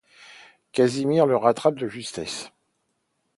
[0.71, 2.49] Casimir le rattrape de justesse...